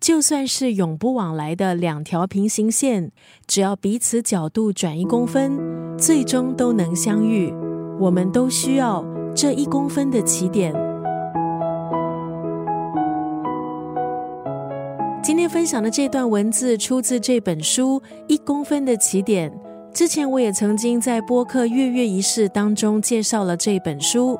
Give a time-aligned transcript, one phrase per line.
[0.00, 3.12] 就算是永不往来的两条平行线，
[3.46, 5.58] 只要彼此角度转一公分，
[5.98, 7.52] 最终都能相遇。
[8.00, 10.72] 我们都需要这一公分的起点。
[15.22, 19.50] 今天分享的这段文字出自这本书《一公分的起点》。
[19.92, 24.38] 之前我也曾经在播客月月仪式当中介绍了这本书。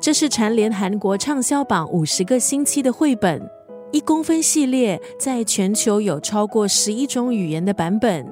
[0.00, 3.53] 这是蝉联韩国畅销榜五十个星期的绘本。
[3.94, 8.28] 一公分系列在全球有超过十一种语言的版本。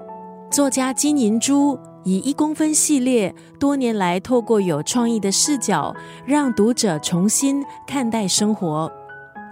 [0.51, 5.95] 作家金银珠以一公分系列多年来透过有创意的视角，
[6.27, 8.91] 让读者重新看待生活。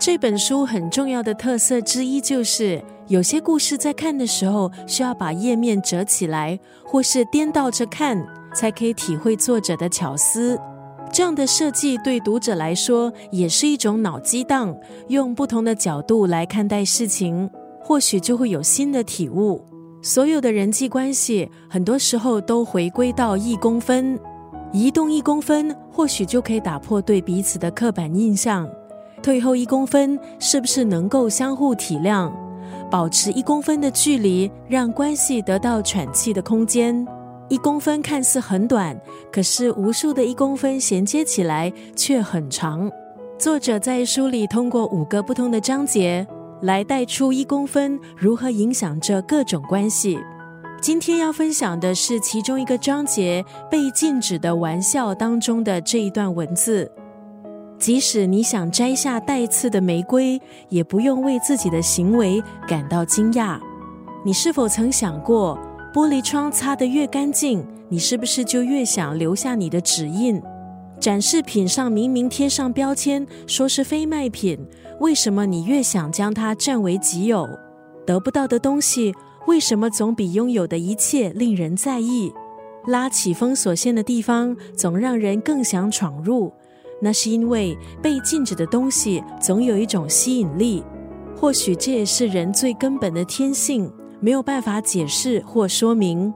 [0.00, 8.20] 这本书很重要的特色之一就是，有些故事在看的时候需要把页面折起来，或是颠倒着看，
[8.52, 10.58] 才可以体会作者的巧思。
[11.12, 14.77] 这样的设计对读者来说也是一种脑激荡，
[15.09, 17.50] 用不同的角度来看待事情，
[17.80, 19.60] 或许就会有新的体悟。
[20.02, 24.19] 所有的人际关系，很多时候都回归到一公分，
[24.72, 28.69] 移动一公分，或许就可以打破对彼此的刻板印象。
[29.20, 32.33] 退后一公分，是不是能够相互体谅？
[32.88, 37.06] 保持一公分的距离，让关系得到喘气的空间。
[37.51, 38.97] 一公分看似很短，
[39.33, 42.89] 可是无数的一公分衔接起来却很长。
[43.37, 46.25] 作者在书里通过五个不同的章节
[46.62, 50.17] 来带出一公分如何影响着各种关系。
[50.81, 56.89] 今天要分享的是其中一个章节《被禁止的玩笑》当中的这一段文字：
[57.81, 63.59] 即使你想摘下带刺的玫瑰，也不用为自己的行为感到惊讶。
[64.25, 65.59] 你是否曾想过？
[65.92, 70.41] 玻璃窗擦得越干净，你是不是就越想留下你的指印？
[71.00, 74.56] 展示品上明明贴上标签，说是非卖品，
[75.00, 77.48] 为什么你越想将它占为己有？
[78.06, 79.12] 得不到的东西，
[79.48, 82.32] 为什么总比拥有的一切令人在意？
[82.86, 86.53] 拉起封锁线的地方，总让人更想闯入。
[87.03, 90.84] 那是因为被禁止的东西总有一种吸引力，
[91.34, 93.91] 或许这也是人最根本的天性。
[94.20, 96.32] 没有办法解释或说明。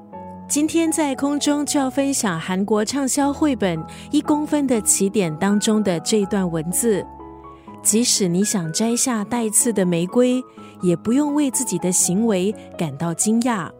[0.48, 3.78] 今天在空中就要分享韩国畅销绘本
[4.10, 7.04] 《一公分的起点》当中的这段文字：
[7.82, 10.42] 即使你想摘下带刺的玫瑰，
[10.82, 13.70] 也不用为自己的行为感到惊讶。